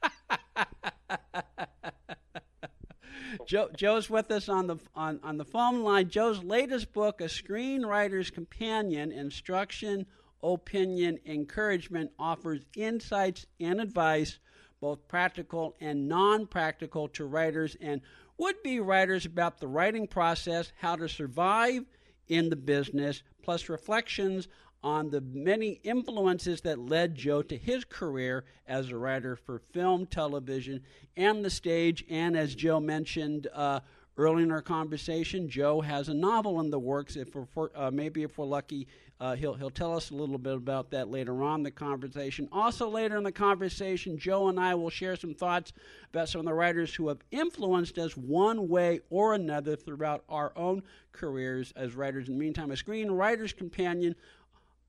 Joe, 3.47 3.69
Joe's 3.73 4.09
with 4.09 4.29
us 4.29 4.49
on 4.49 4.67
the 4.67 4.75
on, 4.93 5.21
on 5.23 5.37
the 5.37 5.45
phone 5.45 5.81
line. 5.81 6.09
Joe's 6.09 6.43
latest 6.43 6.91
book, 6.91 7.21
A 7.21 7.29
Screenwriter's 7.29 8.29
Companion: 8.29 9.13
Instruction 9.13 10.05
opinion, 10.43 11.17
encouragement 11.25 12.11
offers 12.19 12.59
insights 12.75 13.45
and 13.61 13.79
advice, 13.79 14.39
both 14.81 15.07
practical 15.07 15.77
and 15.79 16.09
non 16.09 16.45
practical, 16.45 17.07
to 17.07 17.25
writers 17.25 17.77
and 17.79 18.01
would 18.37 18.61
be 18.63 18.81
writers 18.81 19.25
about 19.25 19.59
the 19.59 19.67
writing 19.67 20.07
process, 20.07 20.73
how 20.81 20.97
to 20.97 21.07
survive 21.07 21.85
in 22.27 22.49
the 22.49 22.55
business, 22.57 23.23
plus 23.41 23.69
reflections 23.69 24.49
on 24.83 25.09
the 25.09 25.21
many 25.21 25.79
influences 25.83 26.61
that 26.61 26.79
led 26.79 27.15
Joe 27.15 27.41
to 27.41 27.57
his 27.57 27.83
career 27.83 28.45
as 28.67 28.89
a 28.89 28.97
writer 28.97 29.35
for 29.35 29.59
film, 29.73 30.05
television, 30.05 30.81
and 31.15 31.43
the 31.43 31.49
stage. 31.49 32.05
And 32.09 32.37
as 32.37 32.55
Joe 32.55 32.79
mentioned, 32.79 33.47
uh, 33.53 33.79
early 34.17 34.43
in 34.43 34.51
our 34.51 34.61
conversation, 34.61 35.47
Joe 35.47 35.81
has 35.81 36.09
a 36.09 36.13
novel 36.13 36.59
in 36.59 36.69
the 36.69 36.79
works. 36.79 37.15
If 37.15 37.35
we're 37.35 37.69
uh, 37.75 37.91
maybe 37.91 38.23
if 38.23 38.37
we're 38.37 38.45
lucky, 38.45 38.87
uh, 39.19 39.35
he'll 39.35 39.53
he'll 39.53 39.69
tell 39.69 39.95
us 39.95 40.09
a 40.09 40.15
little 40.15 40.37
bit 40.37 40.55
about 40.55 40.91
that 40.91 41.09
later 41.09 41.43
on 41.43 41.63
the 41.63 41.71
conversation. 41.71 42.47
Also, 42.51 42.89
later 42.89 43.17
in 43.17 43.23
the 43.23 43.31
conversation, 43.31 44.17
Joe 44.17 44.47
and 44.47 44.59
I 44.59 44.75
will 44.75 44.89
share 44.89 45.15
some 45.15 45.33
thoughts 45.33 45.73
about 46.11 46.29
some 46.29 46.39
of 46.39 46.45
the 46.45 46.53
writers 46.53 46.93
who 46.93 47.07
have 47.07 47.19
influenced 47.31 47.97
us 47.97 48.17
one 48.17 48.67
way 48.67 49.01
or 49.09 49.33
another 49.33 49.75
throughout 49.75 50.23
our 50.29 50.51
own 50.55 50.83
careers 51.11 51.73
as 51.75 51.95
writers. 51.95 52.27
In 52.27 52.35
the 52.35 52.39
meantime, 52.39 52.71
a 52.71 52.75
screenwriter's 52.75 53.53
companion 53.53 54.15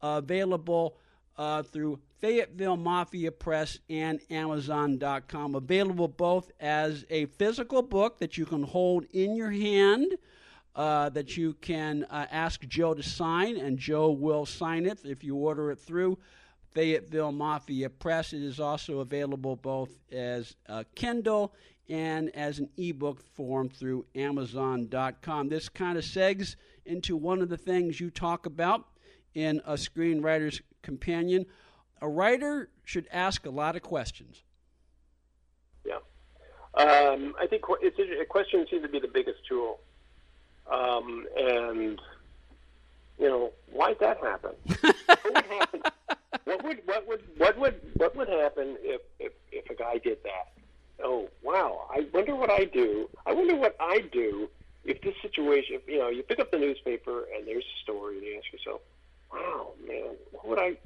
available 0.03 0.97
uh, 1.37 1.63
through 1.63 2.01
Fayetteville 2.21 2.77
Mafia 2.77 3.31
Press 3.31 3.79
and 3.89 4.21
Amazon.com. 4.31 5.55
Available 5.55 6.09
both 6.09 6.51
as 6.61 7.05
a 7.11 7.27
physical 7.27 7.83
book 7.83 8.19
that 8.19 8.37
you 8.37 8.45
can 8.45 8.65
hold 8.65 9.05
in 9.13 9.37
your 9.37 9.51
hand. 9.51 10.15
Uh, 10.75 11.09
that 11.09 11.37
you 11.37 11.55
can 11.55 12.05
uh, 12.05 12.27
ask 12.31 12.61
Joe 12.69 12.95
to 12.95 13.03
sign, 13.03 13.57
and 13.57 13.79
Joe 13.79 14.13
will 14.13 14.47
sign 14.47 14.87
it 14.87 15.01
if 15.03 15.25
you 15.25 15.35
order 15.35 15.73
it 15.73 15.81
through 15.81 16.19
Fayetteville 16.73 17.33
Mafia 17.33 17.91
Press. 17.91 18.33
It 18.33 18.43
is 18.43 18.61
also 18.61 19.01
available 19.01 19.57
both 19.57 19.91
as 20.13 20.55
a 20.67 20.85
Kindle 20.95 21.53
and 21.89 22.31
as 22.37 22.61
an 22.61 22.69
ebook 22.77 23.21
form 23.35 23.69
through 23.69 24.07
Amazon.com. 24.15 25.49
This 25.49 25.69
kind 25.69 25.99
of 25.99 26.05
segs 26.05 26.55
into 26.85 27.17
one 27.17 27.43
of 27.43 27.49
the 27.49 27.57
things 27.57 27.99
you 27.99 28.11
talk 28.11 28.47
about 28.47 28.87
in 29.35 29.61
a 29.67 29.75
screenwriter's 29.75 30.61
companion. 30.83 31.47
A 32.01 32.09
writer 32.09 32.71
should 32.85 33.09
ask 33.13 33.47
a 33.47 33.51
lot 33.51 33.77
of 33.77 33.83
questions. 33.83 34.43
Yeah. 35.85 35.99
Um, 36.75 37.35
I 37.41 37.47
think 37.47 37.63
it's, 37.81 38.31
questions 38.31 38.69
seem 38.71 38.83
to 38.83 38.89
be 38.89 39.01
the 39.01 39.09
biggest 39.09 39.39
tool. 39.49 39.81
Um, 40.71 41.27
and, 41.37 42.01
you 43.19 43.29
know, 43.29 43.53
why'd 43.73 43.99
that 44.01 44.19
happen? 44.19 44.53
what 45.07 45.25
would 45.25 45.45
happen? 45.45 45.81
What 46.45 46.65
would, 46.65 46.81
what 46.85 47.09
would, 47.09 47.23
what 47.37 47.59
would, 47.59 47.81
what 47.95 48.17
would 48.17 48.29
happen 48.29 48.77
if, 48.81 49.01
if, 49.19 49.33
if 49.51 49.69
a 49.71 49.75
guy 49.75 49.99
did 49.99 50.19
that? 50.25 50.53
Oh, 51.03 51.29
wow. 51.43 51.87
I 51.91 52.07
wonder 52.13 52.35
what 52.35 52.51
I 52.51 52.65
do. 52.65 53.09
I 53.27 53.33
wonder 53.33 53.57
what 53.57 53.77
I 53.81 54.01
do 54.13 54.49
if 54.85 55.01
this 55.03 55.15
situation, 55.23 55.77
if, 55.77 55.89
you 55.89 55.99
know, 55.99 56.09
you 56.09 56.23
pick 56.23 56.39
up 56.39 56.51
the 56.51 56.59
newspaper 56.59 57.25
and 57.37 57.47
there's 57.47 57.65
a 57.65 57.83
story 57.83 58.19
and 58.19 58.27
you 58.27 58.39
ask 58.39 58.53
yourself, 58.53 58.81
wow, 59.33 59.73
man, 59.87 60.17
what 60.33 60.49
would 60.49 60.59
I, 60.59 60.77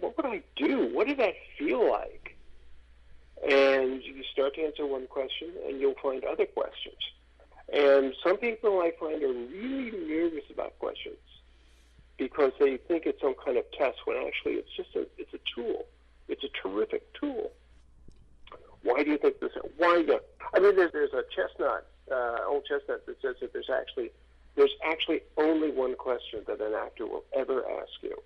what 0.00 0.16
would 0.16 0.26
I 0.26 0.42
do? 0.56 0.90
What 0.92 1.06
did 1.06 1.18
that 1.18 1.34
feel 1.58 1.90
like? 1.90 2.36
And 3.48 4.02
you 4.02 4.22
start 4.32 4.54
to 4.54 4.62
answer 4.62 4.86
one 4.86 5.06
question, 5.06 5.50
and 5.66 5.80
you'll 5.80 5.94
find 6.02 6.24
other 6.24 6.46
questions. 6.46 6.96
And 7.72 8.14
some 8.22 8.36
people 8.36 8.80
I 8.80 8.92
find 8.98 9.22
are 9.22 9.32
really 9.32 9.90
nervous 9.90 10.44
about 10.50 10.78
questions 10.78 11.16
because 12.16 12.52
they 12.60 12.76
think 12.76 13.06
it's 13.06 13.20
some 13.20 13.34
kind 13.44 13.56
of 13.56 13.64
test 13.72 13.98
when 14.04 14.16
actually 14.16 14.52
it's 14.54 14.70
just 14.76 14.94
a 14.94 15.06
it's 15.18 15.32
a 15.34 15.40
tool. 15.54 15.86
It's 16.28 16.44
a 16.44 16.48
terrific 16.62 17.12
tool. 17.14 17.50
Why 18.82 19.02
do 19.02 19.10
you 19.10 19.18
think 19.18 19.40
this? 19.40 19.52
Why? 19.76 20.04
Do, 20.06 20.20
I 20.54 20.60
mean, 20.60 20.76
there's 20.76 20.92
there's 20.92 21.12
a 21.12 21.24
chestnut, 21.34 21.86
uh, 22.10 22.38
old 22.46 22.64
chestnut 22.66 23.06
that 23.06 23.20
says 23.20 23.36
that 23.40 23.52
there's 23.52 23.70
actually 23.70 24.10
there's 24.56 24.74
actually 24.84 25.20
only 25.36 25.70
one 25.70 25.94
question 25.96 26.40
that 26.46 26.60
an 26.60 26.74
actor 26.74 27.06
will 27.06 27.24
ever 27.34 27.64
ask 27.80 27.92
you. 28.02 28.16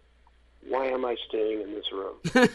Why 0.67 0.87
am 0.87 1.05
I 1.05 1.17
staying 1.29 1.63
in 1.63 1.75
this 1.75 1.91
room? 1.93 2.17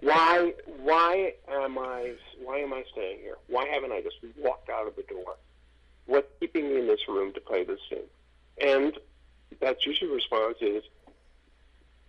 why 0.00 0.54
why 0.82 1.34
am 1.48 1.78
I 1.78 2.14
why 2.42 2.58
am 2.58 2.72
I 2.72 2.84
staying 2.92 3.18
here? 3.20 3.36
Why 3.48 3.66
haven't 3.66 3.92
I 3.92 4.00
just 4.00 4.16
walked 4.38 4.70
out 4.70 4.88
of 4.88 4.96
the 4.96 5.02
door? 5.02 5.36
What's 6.06 6.28
keeping 6.40 6.68
me 6.68 6.80
in 6.80 6.86
this 6.88 7.06
room 7.08 7.32
to 7.34 7.40
play 7.40 7.62
this 7.64 7.78
scene? 7.88 8.08
And 8.60 8.98
that's 9.60 9.86
usually 9.86 10.08
the 10.08 10.16
response 10.16 10.56
is 10.60 10.82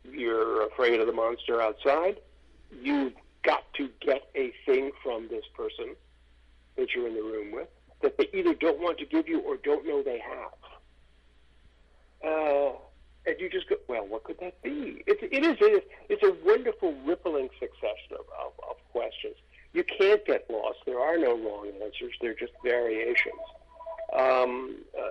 you're 0.10 0.66
afraid 0.68 1.00
of 1.00 1.08
the 1.08 1.14
monster 1.14 1.62
outside. 1.62 2.18
You've 2.72 3.14
got 3.44 3.72
to 3.74 3.90
get 4.00 4.30
a 4.34 4.52
thing 4.66 4.92
from 5.04 5.28
this 5.28 5.46
person 5.56 5.96
that 6.78 6.96
you're 6.96 7.08
in 7.08 7.14
the 7.14 7.22
room 7.22 7.52
with 7.52 7.68
that 8.02 8.18
they 8.18 8.28
either 8.34 8.54
don't 8.54 8.80
want 8.80 8.98
to 9.00 9.06
give 9.06 9.28
you 9.28 9.40
or 9.42 9.58
don't 9.58 9.86
know 9.86 10.02
they 10.02 10.20
have. 10.20 10.52
Uh, 12.24 12.74
and 13.26 13.36
you 13.40 13.50
just 13.50 13.70
go, 13.70 13.76
well, 13.88 14.06
what 14.08 14.24
could 14.24 14.40
that 14.40 14.62
be? 14.62 15.04
It 15.06 15.24
is, 15.24 15.58
it 15.62 15.64
is, 15.64 15.82
it's 16.10 16.24
a 16.24 16.34
wonderful 16.46 16.94
rippling 17.06 17.50
succession 17.60 18.14
of, 18.14 18.26
of, 18.40 18.54
of 18.70 18.76
questions. 18.92 19.36
You 19.74 19.84
can't 19.84 20.26
get 20.26 20.50
lost. 20.50 20.80
There 20.86 21.00
are 21.00 21.18
no 21.18 21.38
wrong 21.38 21.72
answers. 21.82 22.14
They're 22.20 22.34
just 22.34 22.52
variations. 22.64 23.34
Um, 24.14 24.76
uh, 24.98 25.08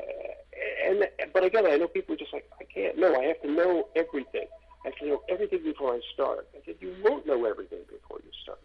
and 0.87 1.09
but 1.33 1.45
again, 1.45 1.67
I 1.67 1.77
know 1.77 1.89
people 1.89 2.15
are 2.15 2.19
just 2.19 2.33
like, 2.33 2.49
I 2.61 2.65
can't. 2.65 2.99
No, 2.99 3.15
I 3.15 3.25
have 3.25 3.41
to 3.43 3.51
know 3.51 3.89
everything. 3.97 4.47
I 4.85 4.89
have 4.89 4.97
to 4.97 5.09
know 5.09 5.23
everything 5.29 5.63
before 5.63 5.95
I 5.95 6.01
start. 6.13 6.49
I 6.55 6.59
said, 6.67 6.77
you 6.81 6.95
won't 7.03 7.27
know 7.27 7.45
everything 7.45 7.81
before 7.91 8.19
you 8.23 8.31
start. 8.43 8.61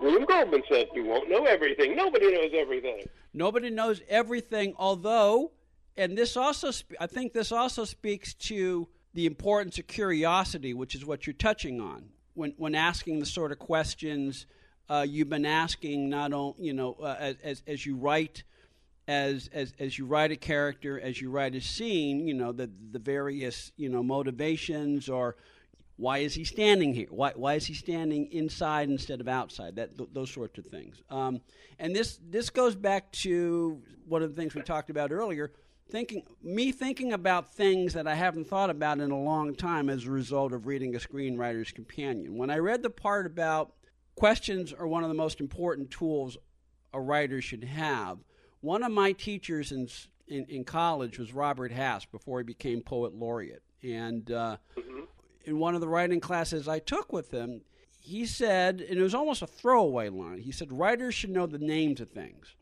William 0.00 0.24
Goldman 0.24 0.62
said, 0.68 0.88
you 0.94 1.04
won't 1.04 1.28
know 1.28 1.44
everything. 1.44 1.94
Nobody 1.96 2.32
knows 2.32 2.50
everything. 2.54 3.08
Nobody 3.34 3.70
knows 3.70 4.00
everything, 4.08 4.74
although 4.78 5.52
and 5.96 6.16
this 6.16 6.36
also, 6.36 6.70
I 6.98 7.06
think, 7.06 7.32
this 7.32 7.52
also 7.52 7.84
speaks 7.84 8.34
to 8.34 8.88
the 9.14 9.26
importance 9.26 9.78
of 9.78 9.86
curiosity, 9.86 10.72
which 10.72 10.94
is 10.94 11.04
what 11.04 11.26
you're 11.26 11.34
touching 11.34 11.80
on 11.80 12.06
when 12.34 12.54
when 12.56 12.74
asking 12.74 13.20
the 13.20 13.26
sort 13.26 13.52
of 13.52 13.58
questions 13.58 14.46
uh, 14.88 15.04
you've 15.06 15.28
been 15.28 15.44
asking. 15.44 16.08
Not 16.08 16.32
only 16.32 16.54
you 16.58 16.72
know 16.72 16.94
uh, 16.94 17.34
as 17.42 17.62
as 17.66 17.86
you 17.86 17.96
write. 17.96 18.44
As, 19.08 19.50
as 19.52 19.74
as 19.80 19.98
you 19.98 20.06
write 20.06 20.30
a 20.30 20.36
character, 20.36 20.98
as 20.98 21.20
you 21.20 21.28
write 21.28 21.56
a 21.56 21.60
scene, 21.60 22.24
you 22.28 22.34
know 22.34 22.52
the 22.52 22.70
the 22.92 23.00
various 23.00 23.72
you 23.76 23.88
know 23.88 24.00
motivations 24.00 25.08
or 25.08 25.34
why 25.96 26.18
is 26.18 26.34
he 26.34 26.44
standing 26.44 26.94
here? 26.94 27.08
Why, 27.10 27.32
why 27.34 27.54
is 27.54 27.66
he 27.66 27.74
standing 27.74 28.30
inside 28.32 28.88
instead 28.88 29.20
of 29.20 29.28
outside? 29.28 29.76
That 29.76 29.96
th- 29.96 30.10
those 30.12 30.30
sorts 30.30 30.58
of 30.58 30.66
things. 30.66 31.02
Um, 31.10 31.40
and 31.78 31.94
this 31.94 32.18
this 32.28 32.50
goes 32.50 32.74
back 32.74 33.12
to 33.12 33.80
one 34.06 34.22
of 34.22 34.34
the 34.34 34.40
things 34.40 34.54
we 34.54 34.62
talked 34.62 34.90
about 34.90 35.12
earlier 35.12 35.52
thinking 35.92 36.22
me 36.42 36.72
thinking 36.72 37.12
about 37.12 37.54
things 37.54 37.92
that 37.92 38.08
I 38.08 38.14
haven't 38.14 38.48
thought 38.48 38.70
about 38.70 38.98
in 38.98 39.10
a 39.10 39.20
long 39.20 39.54
time 39.54 39.90
as 39.90 40.06
a 40.06 40.10
result 40.10 40.52
of 40.52 40.66
reading 40.66 40.96
a 40.96 40.98
screenwriter's 40.98 41.70
companion. 41.70 42.38
When 42.38 42.48
I 42.48 42.56
read 42.56 42.82
the 42.82 42.90
part 42.90 43.26
about 43.26 43.74
questions 44.14 44.72
are 44.72 44.86
one 44.86 45.02
of 45.02 45.10
the 45.10 45.14
most 45.14 45.38
important 45.38 45.90
tools 45.90 46.38
a 46.94 47.00
writer 47.00 47.42
should 47.42 47.64
have, 47.64 48.18
one 48.60 48.82
of 48.82 48.90
my 48.90 49.12
teachers 49.12 49.70
in 49.70 49.86
in, 50.28 50.46
in 50.46 50.64
college 50.64 51.18
was 51.18 51.34
Robert 51.34 51.70
Hass 51.70 52.06
before 52.06 52.38
he 52.38 52.44
became 52.44 52.80
poet 52.80 53.12
laureate, 53.12 53.62
and 53.82 54.30
uh, 54.30 54.56
mm-hmm. 54.78 55.04
In 55.44 55.58
one 55.58 55.74
of 55.74 55.80
the 55.80 55.88
writing 55.88 56.20
classes 56.20 56.68
I 56.68 56.78
took 56.78 57.12
with 57.12 57.30
him, 57.30 57.62
he 57.98 58.26
said, 58.26 58.80
and 58.80 58.98
it 58.98 59.02
was 59.02 59.14
almost 59.14 59.42
a 59.42 59.46
throwaway 59.46 60.08
line. 60.08 60.38
He 60.38 60.52
said, 60.52 60.72
writers 60.72 61.14
should 61.14 61.30
know 61.30 61.46
the 61.46 61.58
names 61.58 62.00
of 62.00 62.10
things. 62.10 62.54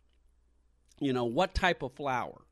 You 0.98 1.14
know, 1.14 1.24
what 1.24 1.54
type 1.54 1.82
of 1.82 1.92
flower, 1.92 2.42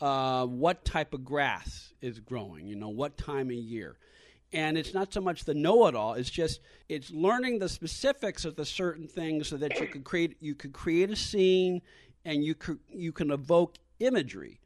uh, 0.00 0.46
what 0.46 0.84
type 0.84 1.12
of 1.12 1.24
grass 1.24 1.92
is 2.00 2.20
growing, 2.20 2.68
you 2.68 2.76
know, 2.76 2.88
what 2.88 3.16
time 3.16 3.48
of 3.48 3.56
year. 3.56 3.96
And 4.52 4.78
it's 4.78 4.94
not 4.94 5.12
so 5.12 5.20
much 5.20 5.44
the 5.44 5.54
know-it-all; 5.54 6.14
it's 6.14 6.30
just 6.30 6.60
it's 6.88 7.10
learning 7.10 7.58
the 7.58 7.68
specifics 7.68 8.44
of 8.44 8.54
the 8.54 8.64
certain 8.64 9.08
things 9.08 9.48
so 9.48 9.56
that 9.56 9.80
you 9.80 9.88
could 9.88 10.04
create 10.04 10.36
you 10.38 10.54
could 10.54 10.72
create 10.72 11.10
a 11.10 11.16
scene, 11.16 11.82
and 12.24 12.44
you 12.44 12.54
could 12.54 12.78
you 12.88 13.10
can 13.10 13.32
evoke 13.32 13.74
imagery 13.98 14.60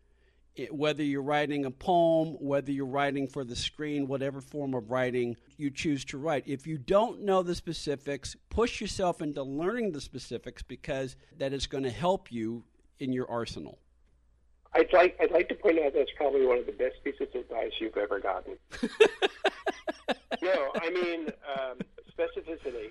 it, 0.58 0.74
whether 0.74 1.02
you're 1.02 1.22
writing 1.22 1.64
a 1.64 1.70
poem, 1.70 2.36
whether 2.40 2.72
you're 2.72 2.86
writing 2.86 3.28
for 3.28 3.44
the 3.44 3.56
screen, 3.56 4.08
whatever 4.08 4.40
form 4.40 4.74
of 4.74 4.90
writing 4.90 5.36
you 5.56 5.70
choose 5.70 6.04
to 6.06 6.18
write. 6.18 6.44
If 6.46 6.66
you 6.66 6.78
don't 6.78 7.22
know 7.22 7.42
the 7.42 7.54
specifics, 7.54 8.36
push 8.50 8.80
yourself 8.80 9.22
into 9.22 9.42
learning 9.42 9.92
the 9.92 10.00
specifics 10.00 10.62
because 10.62 11.16
that 11.38 11.52
is 11.52 11.66
going 11.66 11.84
to 11.84 11.90
help 11.90 12.32
you 12.32 12.64
in 12.98 13.12
your 13.12 13.30
arsenal. 13.30 13.78
I'd 14.74 14.92
like 14.92 15.16
I'd 15.20 15.30
like 15.30 15.48
to 15.48 15.54
point 15.54 15.78
out 15.78 15.94
that's 15.94 16.10
probably 16.16 16.44
one 16.44 16.58
of 16.58 16.66
the 16.66 16.72
best 16.72 16.96
pieces 17.02 17.28
of 17.34 17.40
advice 17.40 17.72
you've 17.80 17.96
ever 17.96 18.20
gotten. 18.20 18.58
no, 20.42 20.72
I 20.74 20.90
mean 20.90 21.28
um, 21.58 21.78
specificity, 22.12 22.90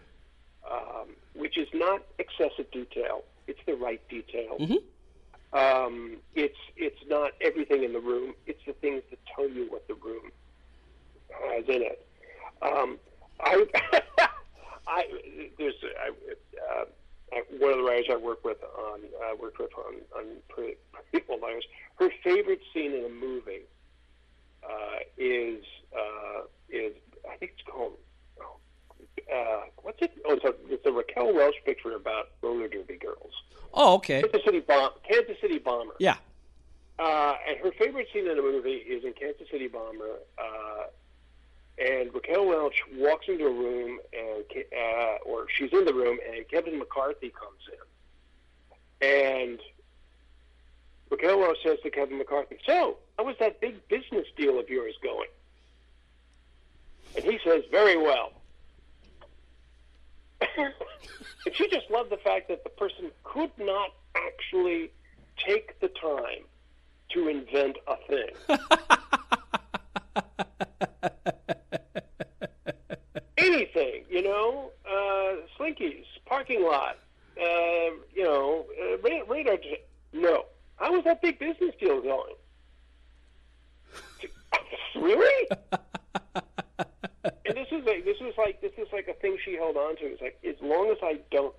um, 0.70 1.10
which 1.36 1.58
is 1.58 1.68
not 1.74 2.02
excessive 2.18 2.72
detail. 2.72 3.24
It's 3.46 3.60
the 3.68 3.76
right 3.76 4.02
detail. 4.10 4.58
Mm-hmm. 4.60 4.76
Um, 5.54 6.18
it's 6.36 6.58
it's 6.76 7.00
not 7.08 7.32
everything 7.42 7.84
in 7.84 7.94
the 7.94 8.00
room. 8.00 8.34
It's 8.46 8.60
the 8.66 8.74
things 8.74 9.04
that 9.10 9.20
tell 9.34 9.48
you 9.48 9.66
what 9.70 9.88
the 9.88 9.96
room 9.96 10.32
has 11.52 11.64
in 11.68 11.82
it. 11.82 12.06
Um, 12.62 12.98
I, 13.40 13.66
I 14.88 15.04
there's 15.58 15.76
I, 16.02 16.10
uh, 16.72 16.86
one 17.60 17.72
of 17.72 17.78
the 17.78 17.84
writers 17.84 18.08
I 18.12 18.18
work 18.18 18.44
with 18.44 18.58
on 18.64 19.02
I 19.24 19.36
worked 19.40 19.60
with 19.60 19.72
on 19.78 19.96
on 20.18 20.26
People 21.12 21.40
Liars. 21.42 21.66
Her 21.96 22.10
favorite 22.24 22.62
scene 22.74 22.94
in 22.94 23.06
a 23.06 23.10
movie 23.10 23.64
uh, 24.64 25.00
is 25.18 25.64
uh, 25.96 26.42
is 26.70 26.94
I 27.32 27.38
think 27.38 27.54
it's 27.54 27.68
called 27.70 27.94
uh, 29.34 29.62
what's 29.82 30.02
it? 30.02 30.12
Oh, 30.26 30.34
it's 30.34 30.46
a, 30.46 30.54
it's 30.70 30.86
a 30.86 30.92
Raquel 30.92 31.34
Welch 31.34 31.56
picture 31.66 31.96
about 31.96 32.30
roller 32.42 32.68
derby 32.68 32.98
girls. 32.98 33.34
Oh, 33.74 33.96
okay. 33.96 34.22
Kansas 34.22 34.42
City 34.44 34.60
Bomb, 34.62 34.92
Kansas 35.10 35.38
City 35.42 35.60
Bomber. 35.60 35.94
Yeah. 36.00 36.18
Uh, 37.00 37.36
and 37.48 37.58
her 37.60 37.72
favorite 37.78 38.08
scene 38.12 38.28
in 38.28 38.38
the 38.38 38.42
movie 38.42 38.72
is 38.72 39.04
in 39.04 39.14
Kansas 39.14 39.48
City 39.52 39.68
Bomber. 39.68 40.20
Uh, 40.38 40.84
and 41.78 42.12
Raquel 42.14 42.48
Welch 42.48 42.82
walks 42.96 43.28
into 43.28 43.46
a 43.46 43.54
room, 43.54 44.00
and 44.12 44.44
uh, 44.74 45.18
or 45.26 45.46
she's 45.56 45.72
in 45.74 45.86
the 45.86 45.94
room, 45.94 46.18
and 46.34 46.48
Kevin 46.48 46.80
McCarthy 46.80 47.30
comes 47.30 47.62
in. 49.02 49.08
And 49.08 49.60
Raquel 51.12 51.40
Welch 51.40 51.58
says 51.64 51.78
to 51.84 51.92
Kevin 51.92 52.18
McCarthy, 52.18 52.58
"So, 52.66 52.98
how 53.18 53.26
was 53.26 53.36
that 53.40 53.62
big 53.62 53.88
business 53.90 54.26
deal 54.36 54.60
of 54.60 54.70
yours 54.70 54.96
going?" 55.04 55.30
And 57.16 57.24
he 57.24 57.40
says, 57.44 57.64
"Very 57.70 57.98
well." 57.98 58.32
And 60.42 61.54
she 61.54 61.68
just 61.70 61.90
loved 61.90 62.12
the 62.12 62.18
fact 62.18 62.48
that 62.50 62.64
the 62.64 62.70
person 62.70 63.12
could 63.24 63.52
not 63.58 63.92
actually 64.16 64.92
take 65.46 65.80
the 65.80 65.88
time 65.90 66.44
to 67.10 67.28
invent 67.28 67.78
a 67.88 67.96
thing. 68.08 68.30
Anything, 73.38 74.04
you 74.10 74.24
know, 74.24 74.72
uh, 74.86 75.36
slinkies, 75.58 76.06
parking 76.26 76.64
lot, 76.64 76.98
uh, 77.40 77.92
you 78.14 78.24
know, 78.24 78.66
uh, 78.82 78.98
radar. 79.28 79.58
No. 80.14 80.46
How 80.78 80.92
was 80.94 81.04
that 81.06 81.22
big 81.22 81.40
business 81.40 81.74
deal 81.80 82.02
going? 82.02 82.36
really? 84.96 85.48
and 87.46 87.56
this 87.56 87.68
is 87.72 87.86
like 87.86 88.06
this 88.06 88.18
is 88.22 88.34
like 88.38 88.62
this 88.62 88.74
is 88.78 88.88
like 88.92 89.08
a 89.08 89.14
thing 89.14 89.38
she 89.44 89.54
held 89.56 89.78
on 89.78 89.87
to. 90.00 90.06
It's 90.06 90.22
like 90.22 90.40
as 90.48 90.56
long 90.62 90.90
as 90.92 90.98
I 91.02 91.20
don't 91.32 91.54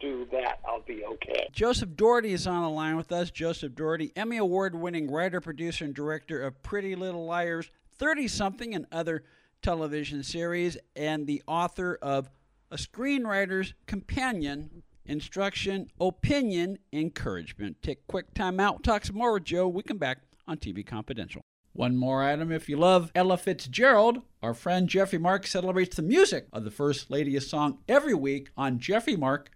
do 0.00 0.26
that, 0.32 0.58
I'll 0.66 0.82
be 0.82 1.04
okay. 1.04 1.48
Joseph 1.52 1.96
Dougherty 1.96 2.32
is 2.32 2.46
on 2.46 2.62
the 2.62 2.70
line 2.70 2.96
with 2.96 3.12
us. 3.12 3.30
Joseph 3.30 3.74
Dougherty, 3.74 4.12
Emmy 4.16 4.36
Award 4.36 4.74
winning 4.74 5.10
writer, 5.10 5.40
producer, 5.40 5.84
and 5.84 5.94
director 5.94 6.42
of 6.42 6.62
Pretty 6.62 6.94
Little 6.96 7.24
Liars, 7.24 7.70
30 7.98 8.28
something, 8.28 8.74
and 8.74 8.86
other 8.90 9.24
television 9.62 10.22
series, 10.24 10.76
and 10.96 11.26
the 11.26 11.42
author 11.46 11.98
of 12.02 12.30
A 12.70 12.76
Screenwriter's 12.76 13.74
Companion 13.86 14.82
Instruction, 15.06 15.88
Opinion, 16.00 16.78
Encouragement. 16.92 17.82
Take 17.82 18.06
quick 18.06 18.34
time 18.34 18.60
out. 18.60 18.74
We'll 18.74 18.94
talk 18.94 19.04
some 19.04 19.16
more 19.16 19.32
with 19.32 19.44
Joe. 19.44 19.68
We 19.68 19.82
come 19.82 19.98
back 19.98 20.18
on 20.46 20.58
TV 20.58 20.86
Confidential. 20.86 21.42
One 21.74 21.96
more 21.96 22.22
item 22.22 22.52
if 22.52 22.68
you 22.68 22.76
love 22.76 23.10
Ella 23.14 23.38
Fitzgerald, 23.38 24.20
our 24.42 24.52
friend 24.52 24.88
Jeffrey 24.88 25.18
Mark 25.18 25.46
celebrates 25.46 25.96
the 25.96 26.02
music 26.02 26.46
of 26.52 26.64
the 26.64 26.70
First 26.70 27.10
Lady's 27.10 27.48
song 27.48 27.78
every 27.88 28.12
week 28.12 28.50
on 28.58 28.78
Jeffrey 28.78 29.16
Mark 29.16 29.50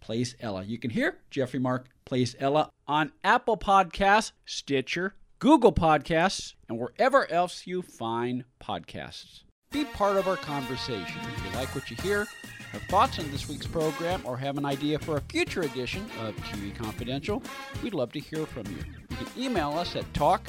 Plays 0.00 0.36
Ella. 0.38 0.62
You 0.62 0.78
can 0.78 0.90
hear 0.90 1.18
Jeffrey 1.28 1.58
Mark 1.58 1.88
Plays 2.04 2.36
Ella 2.38 2.70
on 2.86 3.10
Apple 3.24 3.56
Podcasts, 3.56 4.30
Stitcher, 4.44 5.16
Google 5.40 5.72
Podcasts, 5.72 6.54
and 6.68 6.78
wherever 6.78 7.28
else 7.32 7.66
you 7.66 7.82
find 7.82 8.44
podcasts. 8.62 9.42
Be 9.72 9.84
part 9.86 10.16
of 10.16 10.28
our 10.28 10.36
conversation. 10.36 11.20
If 11.34 11.44
you 11.44 11.58
like 11.58 11.74
what 11.74 11.90
you 11.90 11.96
hear, 11.96 12.28
have 12.70 12.82
thoughts 12.82 13.18
on 13.18 13.28
this 13.32 13.48
week's 13.48 13.66
program, 13.66 14.20
or 14.22 14.36
have 14.36 14.56
an 14.56 14.64
idea 14.64 15.00
for 15.00 15.16
a 15.16 15.20
future 15.22 15.62
edition 15.62 16.06
of 16.20 16.36
TV 16.36 16.72
Confidential, 16.76 17.42
we'd 17.82 17.92
love 17.92 18.12
to 18.12 18.20
hear 18.20 18.46
from 18.46 18.66
you. 18.66 18.84
You 19.10 19.16
can 19.16 19.26
email 19.36 19.72
us 19.72 19.96
at 19.96 20.14
talk 20.14 20.48